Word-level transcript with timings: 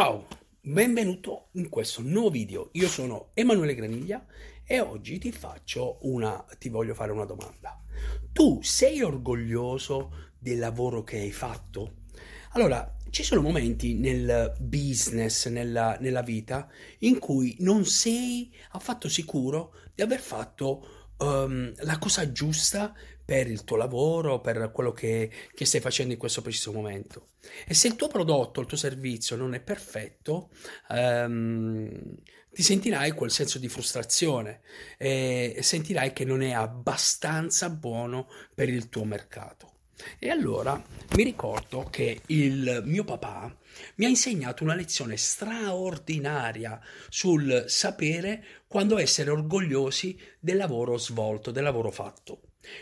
Ciao, 0.00 0.28
benvenuto 0.60 1.48
in 1.54 1.68
questo 1.68 2.02
nuovo 2.02 2.30
video. 2.30 2.68
Io 2.74 2.86
sono 2.86 3.30
Emanuele 3.34 3.74
Graniglia 3.74 4.24
e 4.62 4.78
oggi 4.78 5.18
ti 5.18 5.32
faccio 5.32 5.98
una 6.02 6.46
ti 6.56 6.68
voglio 6.68 6.94
fare 6.94 7.10
una 7.10 7.24
domanda. 7.24 7.82
Tu 8.32 8.60
sei 8.62 9.02
orgoglioso 9.02 10.30
del 10.38 10.60
lavoro 10.60 11.02
che 11.02 11.18
hai 11.18 11.32
fatto? 11.32 12.04
Allora, 12.50 12.96
ci 13.10 13.24
sono 13.24 13.40
momenti 13.40 13.94
nel 13.94 14.54
business, 14.60 15.48
nella, 15.48 15.96
nella 15.98 16.22
vita, 16.22 16.68
in 16.98 17.18
cui 17.18 17.56
non 17.58 17.84
sei 17.84 18.54
affatto 18.70 19.08
sicuro 19.08 19.74
di 19.96 20.02
aver 20.02 20.20
fatto 20.20 20.97
um, 21.18 21.72
la 21.78 21.98
cosa 21.98 22.30
giusta 22.32 22.94
per 23.24 23.46
il 23.48 23.64
tuo 23.64 23.76
lavoro, 23.76 24.40
per 24.40 24.70
quello 24.72 24.92
che, 24.92 25.30
che, 25.52 25.64
stai 25.66 25.80
facendo 25.80 26.12
in 26.14 26.18
questo 26.18 26.40
preciso 26.40 26.72
momento. 26.72 27.28
E 27.66 27.74
se 27.74 27.88
il 27.88 27.96
tuo 27.96 28.08
prodotto, 28.08 28.60
il 28.60 28.66
tuo 28.66 28.76
servizio 28.76 29.36
non 29.36 29.54
è 29.54 29.60
perfetto, 29.60 30.50
um, 30.88 31.90
ti 32.50 32.62
sentirai 32.62 33.12
quel 33.12 33.30
senso 33.30 33.58
di 33.58 33.68
frustrazione 33.68 34.62
e 34.96 35.58
sentirai 35.60 36.12
che 36.12 36.24
non 36.24 36.42
è 36.42 36.52
abbastanza 36.52 37.68
buono 37.68 38.28
per 38.54 38.68
il 38.68 38.88
tuo 38.88 39.04
mercato. 39.04 39.77
E 40.18 40.30
allora 40.30 40.82
mi 41.16 41.22
ricordo 41.22 41.88
che 41.90 42.22
il 42.26 42.82
mio 42.84 43.04
papà 43.04 43.54
mi 43.96 44.04
ha 44.04 44.08
insegnato 44.08 44.62
una 44.62 44.74
lezione 44.74 45.16
straordinaria 45.16 46.80
sul 47.08 47.64
sapere 47.66 48.44
quando 48.66 48.98
essere 48.98 49.30
orgogliosi 49.30 50.18
del 50.38 50.56
lavoro 50.56 50.96
svolto, 50.98 51.50
del 51.50 51.64
lavoro 51.64 51.90
fatto. 51.90 52.40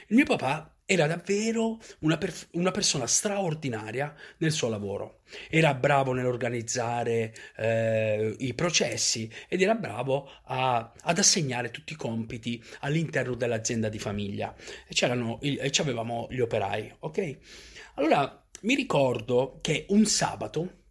Il 0.08 0.16
mio 0.16 0.24
papà 0.24 0.75
era 0.86 1.08
davvero 1.08 1.78
una, 2.00 2.16
per- 2.16 2.46
una, 2.52 2.70
persona 2.70 3.08
straordinaria 3.08 4.14
nel 4.38 4.52
suo 4.52 4.68
lavoro. 4.68 5.22
Era 5.50 5.74
bravo 5.74 6.12
nell'organizzare 6.12 7.34
eh, 7.56 8.34
i 8.38 8.54
processi 8.54 9.28
ed 9.48 9.60
era 9.60 9.74
bravo 9.74 10.30
a, 10.44 10.92
ad 11.00 11.18
assegnare 11.18 11.72
tutti 11.72 11.94
i 11.94 11.96
compiti 11.96 12.62
all'interno 12.80 13.34
dell'azienda 13.34 13.88
di 13.88 13.98
famiglia. 13.98 14.54
E, 14.86 14.94
c'erano, 14.94 15.40
e 15.40 15.70
avevamo 15.78 16.28
gli 16.30 16.40
operai, 16.40 16.94
ok? 17.00 17.36
Allora 17.94 18.44
mi 18.62 18.76
ricordo 18.76 19.58
che 19.60 19.86
un 19.88 20.06
sabato 20.06 20.84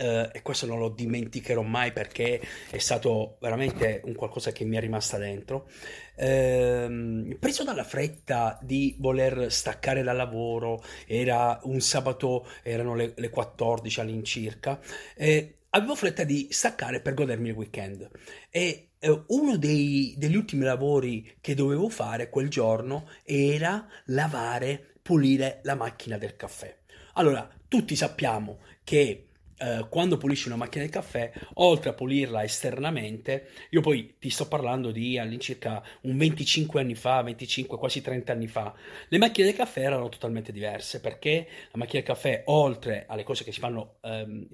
Uh, 0.00 0.30
e 0.32 0.40
questo 0.40 0.64
non 0.64 0.78
lo 0.78 0.88
dimenticherò 0.88 1.60
mai 1.60 1.92
perché 1.92 2.40
è 2.70 2.78
stato 2.78 3.36
veramente 3.38 4.00
un 4.04 4.14
qualcosa 4.14 4.50
che 4.50 4.64
mi 4.64 4.76
è 4.76 4.80
rimasta 4.80 5.18
dentro. 5.18 5.68
Uh, 6.16 7.36
preso 7.38 7.64
dalla 7.64 7.84
fretta 7.84 8.58
di 8.62 8.96
voler 8.98 9.52
staccare 9.52 10.02
dal 10.02 10.16
lavoro, 10.16 10.82
era 11.06 11.60
un 11.64 11.80
sabato, 11.80 12.46
erano 12.62 12.94
le, 12.94 13.12
le 13.14 13.28
14 13.28 14.00
all'incirca, 14.00 14.80
eh, 15.16 15.56
avevo 15.70 15.94
fretta 15.94 16.24
di 16.24 16.48
staccare 16.50 17.00
per 17.00 17.14
godermi 17.14 17.48
il 17.48 17.54
weekend 17.54 18.08
e 18.50 18.90
eh, 18.98 19.24
uno 19.28 19.56
dei, 19.56 20.14
degli 20.16 20.36
ultimi 20.36 20.64
lavori 20.64 21.36
che 21.40 21.54
dovevo 21.54 21.88
fare 21.88 22.28
quel 22.28 22.48
giorno 22.48 23.08
era 23.24 23.86
lavare, 24.06 24.94
pulire 25.02 25.60
la 25.64 25.74
macchina 25.74 26.18
del 26.18 26.36
caffè. 26.36 26.76
Allora, 27.14 27.48
tutti 27.68 27.96
sappiamo 27.96 28.58
che 28.84 29.29
eh, 29.60 29.86
quando 29.88 30.16
pulisci 30.16 30.48
una 30.48 30.56
macchina 30.56 30.84
del 30.84 30.92
caffè, 30.92 31.30
oltre 31.54 31.90
a 31.90 31.92
pulirla 31.92 32.42
esternamente, 32.42 33.48
io 33.70 33.80
poi 33.80 34.16
ti 34.18 34.30
sto 34.30 34.48
parlando 34.48 34.90
di 34.90 35.18
all'incirca 35.18 35.82
un 36.02 36.16
25 36.16 36.80
anni 36.80 36.94
fa, 36.94 37.22
25, 37.22 37.78
quasi 37.78 38.00
30 38.00 38.32
anni 38.32 38.48
fa, 38.48 38.74
le 39.08 39.18
macchine 39.18 39.46
del 39.46 39.56
caffè 39.56 39.80
erano 39.82 40.08
totalmente 40.08 40.52
diverse 40.52 41.00
perché 41.00 41.46
la 41.72 41.78
macchina 41.78 42.02
del 42.02 42.14
caffè, 42.14 42.42
oltre 42.46 43.04
alle 43.06 43.22
cose 43.22 43.44
che 43.44 43.52
si 43.52 43.60
fanno 43.60 43.98
ehm, 44.02 44.46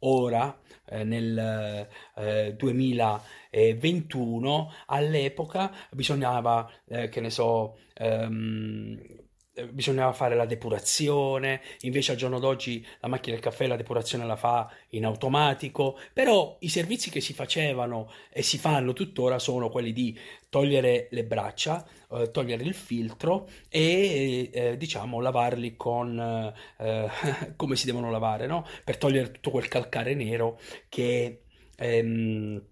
ora, 0.00 0.58
eh, 0.86 1.04
nel 1.04 1.88
eh, 2.16 2.54
2021, 2.56 4.72
all'epoca 4.86 5.72
bisognava, 5.90 6.70
eh, 6.88 7.08
che 7.08 7.20
ne 7.20 7.30
so, 7.30 7.78
ehm, 7.94 8.98
eh, 8.98 9.19
bisognava 9.70 10.12
fare 10.12 10.34
la 10.34 10.46
depurazione, 10.46 11.60
invece 11.80 12.12
al 12.12 12.18
giorno 12.18 12.38
d'oggi 12.38 12.84
la 13.00 13.08
macchina 13.08 13.34
del 13.34 13.44
caffè 13.44 13.66
la 13.66 13.76
depurazione 13.76 14.26
la 14.26 14.36
fa 14.36 14.70
in 14.90 15.04
automatico, 15.04 15.98
però 16.12 16.56
i 16.60 16.68
servizi 16.68 17.10
che 17.10 17.20
si 17.20 17.32
facevano 17.32 18.10
e 18.30 18.42
si 18.42 18.58
fanno 18.58 18.92
tuttora 18.92 19.38
sono 19.38 19.68
quelli 19.68 19.92
di 19.92 20.18
togliere 20.48 21.08
le 21.10 21.24
braccia, 21.24 21.86
eh, 22.12 22.30
togliere 22.30 22.64
il 22.64 22.74
filtro 22.74 23.48
e 23.68 24.50
eh, 24.52 24.76
diciamo 24.76 25.20
lavarli 25.20 25.76
con 25.76 26.18
eh, 26.78 27.08
come 27.56 27.76
si 27.76 27.86
devono 27.86 28.10
lavare, 28.10 28.46
no? 28.46 28.66
Per 28.84 28.96
togliere 28.96 29.30
tutto 29.30 29.50
quel 29.50 29.68
calcare 29.68 30.14
nero 30.14 30.58
che 30.88 31.42
ehm, 31.76 32.62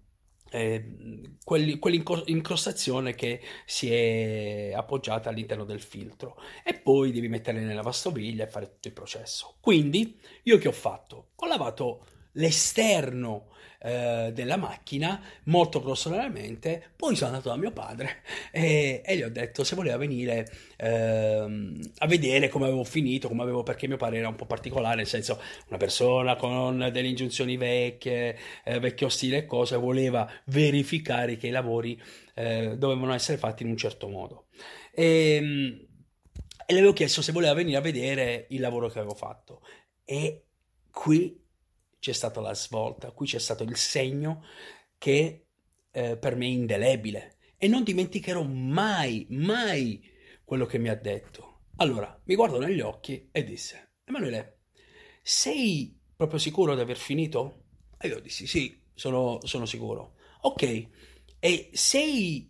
eh, 0.51 1.37
quell'incrostazione 1.43 3.15
che 3.15 3.41
si 3.65 3.93
è 3.93 4.71
appoggiata 4.73 5.29
all'interno 5.29 5.65
del 5.65 5.81
filtro 5.81 6.37
e 6.63 6.73
poi 6.75 7.11
devi 7.11 7.27
metterle 7.27 7.59
nella 7.59 7.75
lavastoviglie 7.75 8.43
e 8.43 8.47
fare 8.47 8.69
tutto 8.69 8.87
il 8.87 8.93
processo. 8.93 9.55
Quindi 9.59 10.19
io 10.43 10.57
che 10.57 10.67
ho 10.67 10.73
fatto? 10.73 11.29
Ho 11.35 11.47
lavato 11.47 12.05
l'esterno 12.39 13.47
eh, 13.81 14.31
della 14.33 14.57
macchina 14.57 15.21
molto 15.45 15.81
grossolanamente, 15.81 16.91
poi 16.95 17.15
sono 17.15 17.31
andato 17.31 17.49
da 17.49 17.55
mio 17.55 17.71
padre 17.71 18.23
e, 18.51 19.01
e 19.05 19.15
gli 19.17 19.21
ho 19.21 19.29
detto 19.29 19.63
se 19.63 19.75
voleva 19.75 19.97
venire 19.97 20.49
eh, 20.75 21.79
a 21.97 22.07
vedere 22.07 22.49
come 22.49 22.65
avevo 22.65 22.83
finito, 22.83 23.27
come 23.27 23.43
avevo, 23.43 23.63
perché 23.63 23.87
mio 23.87 23.97
padre 23.97 24.19
era 24.19 24.27
un 24.27 24.35
po' 24.35 24.45
particolare, 24.45 24.97
nel 24.97 25.07
senso 25.07 25.41
una 25.67 25.77
persona 25.77 26.35
con 26.35 26.89
delle 26.91 27.07
ingiunzioni 27.07 27.55
vecchie, 27.57 28.37
eh, 28.65 28.79
vecchio 28.79 29.09
stile 29.09 29.37
e 29.37 29.45
cose, 29.45 29.77
voleva 29.77 30.29
verificare 30.45 31.37
che 31.37 31.47
i 31.47 31.51
lavori 31.51 32.01
eh, 32.35 32.75
dovevano 32.77 33.13
essere 33.13 33.37
fatti 33.37 33.63
in 33.63 33.69
un 33.69 33.77
certo 33.77 34.07
modo. 34.09 34.47
E, 34.93 35.35
ehm, 35.35 35.87
e 36.65 36.73
le 36.73 36.79
avevo 36.79 36.93
chiesto 36.93 37.23
se 37.23 37.31
voleva 37.31 37.53
venire 37.53 37.77
a 37.77 37.81
vedere 37.81 38.45
il 38.49 38.59
lavoro 38.59 38.89
che 38.89 38.99
avevo 38.99 39.15
fatto. 39.15 39.61
E 40.05 40.43
qui 40.91 41.47
c'è 41.99 42.13
stata 42.13 42.41
la 42.41 42.53
svolta, 42.53 43.11
qui 43.11 43.27
c'è 43.27 43.39
stato 43.39 43.63
il 43.63 43.75
segno 43.75 44.43
che 44.97 45.47
eh, 45.91 46.17
per 46.17 46.35
me 46.35 46.45
è 46.45 46.49
indelebile 46.49 47.37
e 47.57 47.67
non 47.67 47.83
dimenticherò 47.83 48.43
mai, 48.43 49.27
mai 49.29 50.01
quello 50.43 50.65
che 50.65 50.77
mi 50.77 50.89
ha 50.89 50.95
detto. 50.95 51.61
Allora 51.77 52.19
mi 52.25 52.35
guardò 52.35 52.57
negli 52.59 52.81
occhi 52.81 53.29
e 53.31 53.43
disse: 53.43 53.95
Emanuele, 54.05 54.61
sei 55.21 55.97
proprio 56.15 56.39
sicuro 56.39 56.75
di 56.75 56.81
aver 56.81 56.97
finito? 56.97 57.63
E 57.97 58.07
io 58.07 58.19
dissi: 58.19 58.47
Sì, 58.47 58.81
sono, 58.93 59.39
sono 59.43 59.65
sicuro. 59.65 60.15
Ok, 60.41 60.87
e 61.39 61.69
sei 61.73 62.49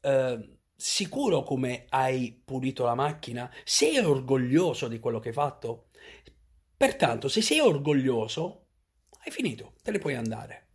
eh, 0.00 0.58
sicuro 0.74 1.42
come 1.42 1.86
hai 1.88 2.40
pulito 2.44 2.84
la 2.84 2.94
macchina? 2.94 3.52
Sei 3.64 3.98
orgoglioso 3.98 4.88
di 4.88 4.98
quello 4.98 5.18
che 5.18 5.28
hai 5.28 5.34
fatto? 5.34 5.88
Pertanto, 6.76 7.28
se 7.28 7.42
sei 7.42 7.58
orgoglioso, 7.58 8.67
hai 9.28 9.34
finito, 9.34 9.74
te 9.82 9.90
ne 9.90 9.98
puoi 9.98 10.14
andare. 10.14 10.66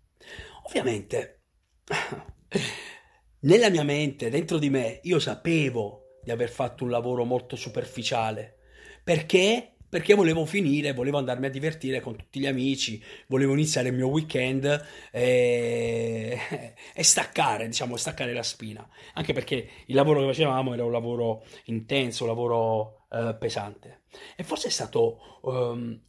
Ovviamente, 0.68 1.42
nella 3.42 3.70
mia 3.70 3.84
mente, 3.84 4.30
dentro 4.30 4.58
di 4.58 4.70
me, 4.70 5.00
io 5.04 5.20
sapevo 5.20 6.20
di 6.24 6.32
aver 6.32 6.50
fatto 6.50 6.84
un 6.84 6.90
lavoro 6.90 7.26
molto 7.26 7.56
superficiale. 7.56 8.58
Perché? 9.04 9.76
Perché 9.90 10.16
volevo 10.16 10.46
finire, 10.46 10.94
volevo 10.94 11.20
andarmi 11.20 11.46
a 11.46 11.52
divertire 11.52 12.00
con 12.00 12.16
tutti 12.16 12.40
gli 12.40 12.48
amici, 12.48 13.04
volevo 13.28 13.54
iniziare 13.54 13.90
il 13.90 13.96
mio 13.96 14.08
weekend 14.08 14.86
e, 15.12 16.40
e 16.96 17.04
staccare, 17.04 17.68
diciamo, 17.68 17.98
staccare 17.98 18.34
la 18.34 18.42
spina. 18.42 18.88
Anche 19.14 19.34
perché 19.34 19.70
il 19.86 19.96
lavoro 19.96 20.22
che 20.22 20.28
facevamo 20.28 20.74
era 20.74 20.86
un 20.86 20.92
lavoro 20.92 21.44
intenso, 21.66 22.24
un 22.24 22.30
lavoro 22.30 23.06
uh, 23.10 23.38
pesante. 23.38 24.02
E 24.36 24.44
forse 24.44 24.70
è 24.70 24.72
stato 24.72 25.40
um, 25.44 26.00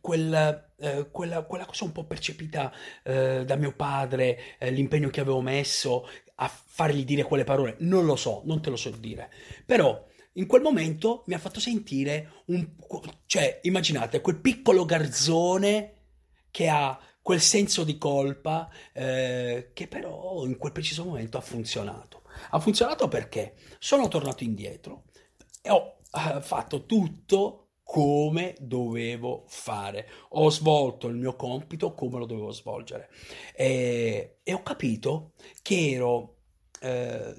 quel, 0.00 0.72
eh, 0.78 1.08
quella, 1.10 1.42
quella, 1.42 1.66
cosa 1.66 1.84
un 1.84 1.92
po' 1.92 2.04
percepita 2.04 2.72
eh, 3.02 3.44
da 3.44 3.56
mio 3.56 3.74
padre, 3.74 4.58
eh, 4.58 4.70
l'impegno 4.70 5.10
che 5.10 5.20
avevo 5.20 5.40
messo 5.40 6.08
a 6.36 6.48
fargli 6.48 7.04
dire 7.04 7.22
quelle 7.22 7.44
parole, 7.44 7.76
non 7.80 8.04
lo 8.04 8.16
so, 8.16 8.42
non 8.44 8.62
te 8.62 8.70
lo 8.70 8.76
so 8.76 8.90
dire, 8.90 9.30
però 9.66 10.06
in 10.34 10.46
quel 10.46 10.62
momento 10.62 11.24
mi 11.26 11.34
ha 11.34 11.38
fatto 11.38 11.60
sentire 11.60 12.44
un... 12.46 12.66
cioè 13.26 13.60
immaginate 13.62 14.20
quel 14.20 14.40
piccolo 14.40 14.84
garzone 14.84 15.94
che 16.50 16.68
ha 16.68 16.98
quel 17.22 17.40
senso 17.40 17.84
di 17.84 17.98
colpa 17.98 18.70
eh, 18.92 19.70
che 19.74 19.86
però 19.86 20.44
in 20.46 20.56
quel 20.56 20.72
preciso 20.72 21.04
momento 21.04 21.36
ha 21.36 21.42
funzionato. 21.42 22.22
Ha 22.50 22.60
funzionato 22.60 23.08
perché 23.08 23.54
sono 23.78 24.08
tornato 24.08 24.44
indietro 24.44 25.04
e 25.60 25.70
ho 25.70 25.98
eh, 26.12 26.40
fatto 26.40 26.86
tutto 26.86 27.69
come 27.90 28.54
dovevo 28.60 29.42
fare. 29.48 30.08
Ho 30.30 30.48
svolto 30.48 31.08
il 31.08 31.16
mio 31.16 31.34
compito 31.34 31.92
come 31.92 32.18
lo 32.18 32.26
dovevo 32.26 32.52
svolgere 32.52 33.10
e, 33.52 34.36
e 34.44 34.52
ho 34.52 34.62
capito 34.62 35.32
che 35.60 35.90
ero 35.90 36.36
eh, 36.80 37.34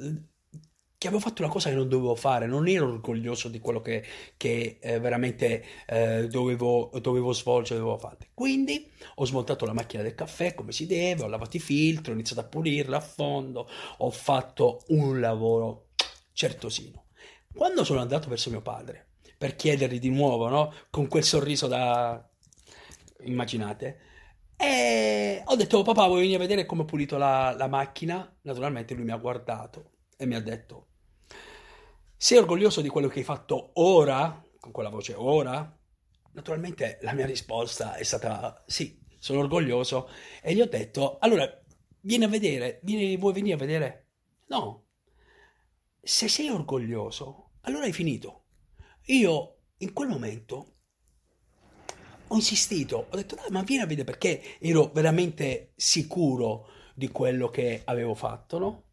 che 0.97 1.07
avevo 1.07 1.21
fatto 1.21 1.41
una 1.41 1.49
cosa 1.49 1.69
che 1.69 1.75
non 1.75 1.87
dovevo 1.87 2.15
fare, 2.15 2.47
non 2.47 2.67
ero 2.67 2.87
orgoglioso 2.89 3.47
di 3.47 3.59
quello 3.59 3.79
che, 3.79 4.03
che 4.35 4.77
eh, 4.81 4.99
veramente 4.99 5.63
eh, 5.87 6.27
dovevo, 6.27 6.91
dovevo, 7.01 7.31
svolgere, 7.31 7.79
dovevo 7.79 7.97
fare. 7.97 8.17
Quindi 8.33 8.91
ho 9.15 9.25
smontato 9.25 9.65
la 9.65 9.73
macchina 9.73 10.03
del 10.03 10.15
caffè 10.15 10.53
come 10.53 10.73
si 10.73 10.85
deve, 10.85 11.23
ho 11.23 11.27
lavato 11.27 11.55
i 11.55 11.61
filtri, 11.61 12.11
ho 12.11 12.13
iniziato 12.15 12.41
a 12.41 12.49
pulirla 12.49 12.97
a 12.97 13.01
fondo, 13.01 13.69
ho 13.99 14.09
fatto 14.11 14.83
un 14.89 15.21
lavoro 15.21 15.91
certosino. 16.33 17.05
Quando 17.53 17.85
sono 17.85 18.01
andato 18.01 18.27
verso 18.27 18.49
mio 18.49 18.61
padre 18.61 19.10
per 19.41 19.55
chiedergli 19.55 19.97
di 19.97 20.11
nuovo, 20.11 20.49
no? 20.49 20.71
con 20.91 21.07
quel 21.07 21.23
sorriso 21.23 21.65
da... 21.65 22.23
immaginate, 23.23 23.99
e 24.55 25.41
ho 25.43 25.55
detto, 25.55 25.81
papà, 25.81 26.05
vuoi 26.05 26.19
venire 26.19 26.35
a 26.35 26.41
vedere 26.41 26.67
come 26.67 26.83
ho 26.83 26.85
pulito 26.85 27.17
la, 27.17 27.51
la 27.57 27.65
macchina? 27.65 28.37
Naturalmente 28.41 28.93
lui 28.93 29.03
mi 29.03 29.09
ha 29.09 29.17
guardato 29.17 29.93
e 30.15 30.27
mi 30.27 30.35
ha 30.35 30.41
detto, 30.41 30.89
sei 32.15 32.37
orgoglioso 32.37 32.81
di 32.81 32.87
quello 32.89 33.07
che 33.07 33.17
hai 33.17 33.25
fatto 33.25 33.71
ora? 33.81 34.39
Con 34.59 34.71
quella 34.71 34.89
voce 34.89 35.15
ora? 35.15 35.75
Naturalmente 36.33 36.99
la 37.01 37.13
mia 37.13 37.25
risposta 37.25 37.95
è 37.95 38.03
stata 38.03 38.63
sì, 38.67 39.03
sono 39.17 39.39
orgoglioso 39.39 40.07
e 40.43 40.53
gli 40.53 40.61
ho 40.61 40.67
detto, 40.67 41.17
allora, 41.17 41.49
vieni 42.01 42.25
a 42.25 42.27
vedere, 42.27 42.79
vieni, 42.83 43.17
vuoi 43.17 43.33
venire 43.33 43.55
a 43.55 43.57
vedere? 43.57 44.09
No, 44.49 44.89
se 45.99 46.27
sei 46.27 46.49
orgoglioso, 46.49 47.53
allora 47.61 47.85
hai 47.85 47.91
finito. 47.91 48.40
Io 49.05 49.57
in 49.77 49.93
quel 49.93 50.07
momento 50.07 50.75
ho 52.27 52.35
insistito, 52.35 53.07
ho 53.09 53.15
detto, 53.15 53.35
dai, 53.35 53.49
ma 53.49 53.61
vieni 53.63 53.83
a 53.83 53.87
vedere 53.87 54.05
perché 54.05 54.59
ero 54.59 54.91
veramente 54.93 55.73
sicuro 55.75 56.67
di 56.95 57.09
quello 57.09 57.49
che 57.49 57.81
avevo 57.85 58.13
fatto, 58.13 58.57
no? 58.57 58.83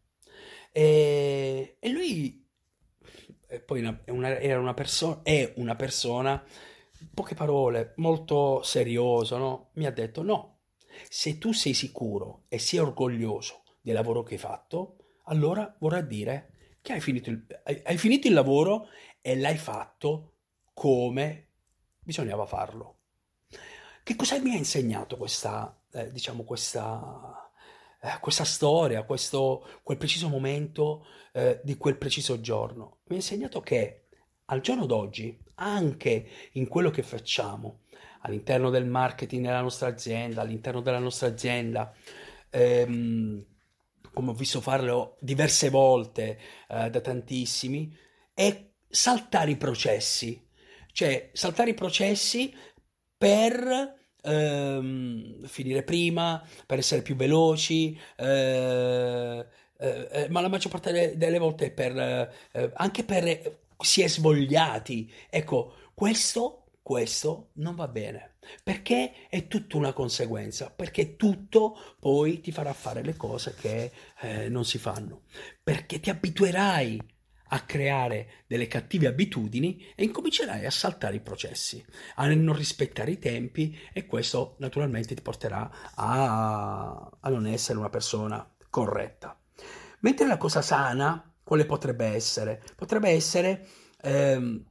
E, 0.71 1.77
e 1.79 1.89
lui 1.89 2.39
e 3.51 3.59
poi 3.61 3.79
una, 3.79 3.99
una, 4.07 4.37
era 4.39 4.59
una 4.59 4.75
persona, 4.75 5.21
è 5.23 5.53
una 5.57 5.75
persona, 5.75 6.43
poche 7.13 7.33
parole, 7.33 7.93
molto 7.95 8.61
serioso, 8.61 9.37
no? 9.37 9.69
Mi 9.73 9.87
ha 9.87 9.91
detto 9.91 10.21
no, 10.21 10.59
se 11.09 11.39
tu 11.39 11.51
sei 11.51 11.73
sicuro 11.73 12.43
e 12.47 12.59
sei 12.59 12.79
orgoglioso 12.79 13.63
del 13.81 13.95
lavoro 13.95 14.21
che 14.21 14.35
hai 14.35 14.39
fatto, 14.39 14.97
allora 15.25 15.75
vorrà 15.79 16.01
dire 16.01 16.53
che 16.81 16.93
hai 16.93 17.01
finito 17.01 17.29
il, 17.29 17.45
hai, 17.63 17.81
hai 17.83 17.97
finito 17.97 18.27
il 18.27 18.33
lavoro 18.33 18.87
e 19.21 19.35
l'hai 19.37 19.57
fatto 19.57 20.33
come 20.73 21.47
bisognava 21.99 22.45
farlo. 22.45 22.97
Che 24.03 24.15
cosa 24.15 24.39
mi 24.39 24.53
ha 24.53 24.57
insegnato 24.57 25.17
questa, 25.17 25.79
eh, 25.91 26.11
diciamo, 26.11 26.43
questa 26.43 27.49
eh, 28.01 28.17
questa 28.21 28.45
storia, 28.45 29.03
questo, 29.03 29.67
quel 29.83 29.97
preciso 29.97 30.29
momento 30.29 31.05
eh, 31.33 31.59
di 31.63 31.75
quel 31.77 31.97
preciso 31.97 32.39
giorno. 32.39 32.99
Mi 33.07 33.15
ha 33.15 33.19
insegnato 33.19 33.59
che 33.59 34.05
al 34.45 34.61
giorno 34.61 34.85
d'oggi, 34.85 35.37
anche 35.55 36.27
in 36.53 36.67
quello 36.67 36.89
che 36.91 37.03
facciamo, 37.03 37.81
all'interno 38.21 38.69
del 38.69 38.85
marketing 38.85 39.45
della 39.45 39.61
nostra 39.61 39.89
azienda, 39.89 40.41
all'interno 40.41 40.81
della 40.81 40.99
nostra 40.99 41.27
azienda, 41.27 41.93
ehm, 42.49 43.45
come 44.13 44.31
ho 44.31 44.33
visto 44.33 44.61
farlo 44.61 45.17
diverse 45.19 45.69
volte 45.69 46.39
eh, 46.67 46.89
da 46.89 47.01
tantissimi, 47.01 47.95
è 48.33 48.67
saltare 48.87 49.51
i 49.51 49.57
processi, 49.57 50.47
cioè 50.91 51.29
saltare 51.33 51.71
i 51.71 51.75
processi 51.75 52.53
per 53.17 53.97
ehm, 54.21 55.45
finire 55.45 55.83
prima, 55.83 56.43
per 56.65 56.79
essere 56.79 57.01
più 57.01 57.15
veloci, 57.15 57.99
eh, 58.17 59.45
eh, 59.77 60.07
eh 60.11 60.29
ma 60.29 60.41
la 60.41 60.49
maggior 60.49 60.71
parte 60.71 60.91
delle, 60.91 61.17
delle 61.17 61.39
volte 61.39 61.71
per, 61.71 61.97
eh, 61.97 62.71
anche 62.75 63.03
per 63.03 63.59
si 63.77 64.01
è 64.01 64.07
svogliati. 64.07 65.11
Ecco, 65.29 65.73
questo, 65.93 66.65
questo 66.81 67.51
non 67.55 67.75
va 67.75 67.87
bene. 67.87 68.37
Perché 68.63 69.27
è 69.29 69.47
tutta 69.47 69.77
una 69.77 69.93
conseguenza, 69.93 70.71
perché 70.71 71.15
tutto 71.15 71.75
poi 71.99 72.41
ti 72.41 72.51
farà 72.51 72.73
fare 72.73 73.03
le 73.03 73.15
cose 73.15 73.53
che 73.53 73.91
eh, 74.21 74.49
non 74.49 74.65
si 74.65 74.77
fanno, 74.77 75.23
perché 75.63 75.99
ti 75.99 76.09
abituerai 76.09 77.17
a 77.51 77.61
creare 77.61 78.43
delle 78.47 78.67
cattive 78.67 79.07
abitudini 79.07 79.91
e 79.95 80.03
incomincerai 80.03 80.65
a 80.65 80.71
saltare 80.71 81.15
i 81.15 81.21
processi, 81.21 81.83
a 82.15 82.27
non 82.27 82.55
rispettare 82.55 83.11
i 83.11 83.19
tempi 83.19 83.77
e 83.91 84.05
questo 84.05 84.55
naturalmente 84.59 85.15
ti 85.15 85.21
porterà 85.21 85.69
a, 85.95 87.17
a 87.19 87.29
non 87.29 87.47
essere 87.47 87.79
una 87.79 87.89
persona 87.89 88.47
corretta. 88.69 89.39
Mentre 90.01 90.27
la 90.27 90.37
cosa 90.37 90.61
sana, 90.61 91.33
quale 91.43 91.65
potrebbe 91.65 92.05
essere? 92.05 92.63
Potrebbe 92.75 93.09
essere... 93.09 93.67
Ehm, 94.01 94.65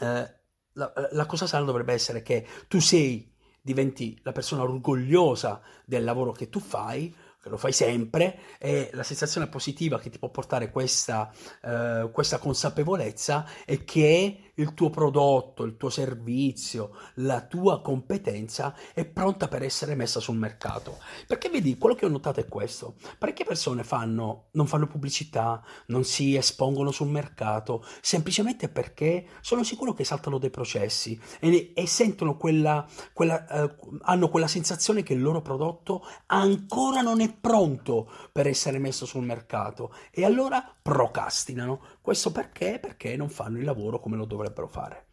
eh, 0.00 0.42
la, 0.74 0.92
la 1.10 1.26
cosa 1.26 1.46
sana 1.46 1.64
dovrebbe 1.64 1.92
essere 1.92 2.22
che 2.22 2.46
tu 2.68 2.80
sei 2.80 3.32
diventi 3.60 4.18
la 4.22 4.32
persona 4.32 4.62
orgogliosa 4.62 5.60
del 5.84 6.04
lavoro 6.04 6.32
che 6.32 6.50
tu 6.50 6.60
fai, 6.60 7.14
lo 7.44 7.56
fai 7.56 7.72
sempre, 7.72 8.38
e 8.58 8.90
la 8.92 9.02
sensazione 9.02 9.48
positiva 9.48 9.98
che 9.98 10.10
ti 10.10 10.18
può 10.18 10.28
portare 10.28 10.70
questa, 10.70 11.32
eh, 11.62 12.08
questa 12.12 12.38
consapevolezza 12.38 13.46
è 13.64 13.82
che 13.84 14.52
il 14.54 14.74
tuo 14.74 14.90
prodotto, 14.90 15.64
il 15.64 15.76
tuo 15.76 15.90
servizio, 15.90 16.96
la 17.14 17.40
tua 17.42 17.80
competenza 17.80 18.74
è 18.92 19.04
pronta 19.04 19.48
per 19.48 19.62
essere 19.62 19.94
messa 19.94 20.20
sul 20.20 20.36
mercato. 20.36 20.98
Perché 21.26 21.48
vedi, 21.48 21.76
quello 21.76 21.94
che 21.94 22.06
ho 22.06 22.10
notato 22.10 22.40
è 22.40 22.46
questo, 22.46 22.94
parecchie 23.18 23.44
persone 23.44 23.82
fanno, 23.82 24.46
non 24.52 24.66
fanno 24.66 24.86
pubblicità, 24.86 25.62
non 25.86 26.04
si 26.04 26.36
espongono 26.36 26.90
sul 26.90 27.08
mercato, 27.08 27.84
semplicemente 28.00 28.68
perché 28.68 29.26
sono 29.40 29.64
sicuro 29.64 29.92
che 29.92 30.04
saltano 30.04 30.38
dei 30.38 30.50
processi 30.50 31.18
e, 31.40 31.72
e 31.74 31.86
sentono 31.86 32.36
quella, 32.36 32.86
quella 33.12 33.46
eh, 33.46 33.76
hanno 34.02 34.28
quella 34.28 34.46
sensazione 34.46 35.02
che 35.02 35.14
il 35.14 35.22
loro 35.22 35.42
prodotto 35.42 36.06
ancora 36.26 37.00
non 37.00 37.20
è 37.20 37.32
pronto 37.32 38.10
per 38.32 38.46
essere 38.46 38.78
messo 38.78 39.06
sul 39.06 39.24
mercato 39.24 39.92
e 40.10 40.24
allora 40.24 40.74
procrastinano. 40.80 41.80
Questo 42.00 42.30
perché? 42.30 42.78
Perché 42.80 43.16
non 43.16 43.28
fanno 43.28 43.58
il 43.58 43.64
lavoro 43.64 43.98
come 43.98 44.16
lo 44.16 44.24
dovrebbero 44.24 44.43
fare. 44.68 45.06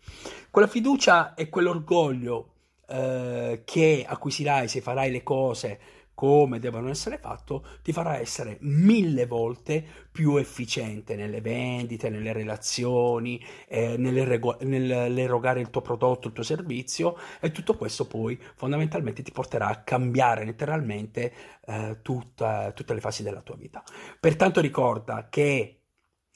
Quella 0.50 0.68
fiducia 0.68 1.34
e 1.34 1.50
quell'orgoglio 1.50 2.54
eh, 2.88 3.62
che 3.64 4.06
acquisirai 4.08 4.68
se 4.68 4.82
farai 4.82 5.12
le 5.12 5.24
cose 5.24 5.80
come 6.14 6.60
devono 6.60 6.90
essere 6.90 7.18
fatto, 7.18 7.66
ti 7.82 7.92
farà 7.92 8.20
essere 8.20 8.58
mille 8.60 9.26
volte 9.26 9.84
più 10.12 10.36
efficiente 10.36 11.16
nelle 11.16 11.42
vendite, 11.42 12.10
nelle 12.10 12.32
relazioni, 12.32 13.44
eh, 13.68 13.98
nell'erogare 13.98 15.62
il 15.62 15.72
tuo 15.72 15.82
prodotto, 15.82 16.28
il 16.28 16.34
tuo 16.34 16.44
servizio 16.44 17.18
e 17.40 17.52
tutto 17.52 17.76
questo 17.76 18.06
poi 18.06 18.40
fondamentalmente 18.56 19.24
ti 19.24 19.32
porterà 19.32 19.68
a 19.68 19.82
cambiare 19.82 20.46
letteralmente 20.46 21.34
eh, 21.66 21.98
tutta, 22.04 22.72
tutte 22.74 22.94
le 22.94 23.00
fasi 23.00 23.24
della 23.24 23.42
tua 23.42 23.56
vita. 23.56 23.82
Pertanto 24.20 24.62
ricorda 24.62 25.28
che 25.28 25.81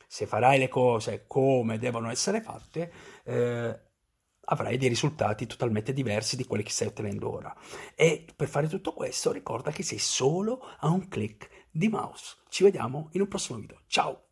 se 0.07 0.25
farai 0.25 0.59
le 0.59 0.67
cose 0.67 1.25
come 1.27 1.77
devono 1.77 2.09
essere 2.09 2.41
fatte, 2.41 2.91
eh, 3.23 3.79
avrai 4.45 4.77
dei 4.77 4.89
risultati 4.89 5.45
totalmente 5.45 5.93
diversi 5.93 6.35
di 6.35 6.45
quelli 6.45 6.63
che 6.63 6.71
stai 6.71 6.87
ottenendo 6.87 7.31
ora. 7.31 7.55
E 7.95 8.25
per 8.35 8.47
fare 8.47 8.67
tutto 8.67 8.93
questo 8.93 9.31
ricorda 9.31 9.71
che 9.71 9.83
sei 9.83 9.99
solo 9.99 10.61
a 10.79 10.89
un 10.89 11.07
clic 11.07 11.49
di 11.71 11.87
mouse. 11.87 12.37
Ci 12.49 12.63
vediamo 12.63 13.09
in 13.13 13.21
un 13.21 13.27
prossimo 13.27 13.59
video. 13.59 13.81
Ciao! 13.87 14.24